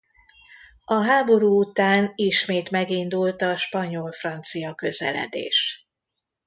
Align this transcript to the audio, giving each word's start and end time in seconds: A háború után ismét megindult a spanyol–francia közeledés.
A 0.85 0.93
háború 1.03 1.59
után 1.59 2.11
ismét 2.15 2.69
megindult 2.71 3.41
a 3.41 3.55
spanyol–francia 3.57 4.73
közeledés. 4.75 5.87